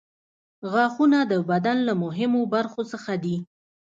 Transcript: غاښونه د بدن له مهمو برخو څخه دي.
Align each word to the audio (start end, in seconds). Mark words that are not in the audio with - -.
غاښونه 0.71 1.19
د 1.31 1.33
بدن 1.49 1.77
له 1.87 1.93
مهمو 2.03 2.41
برخو 2.53 2.81
څخه 2.91 3.13
دي. 3.23 3.37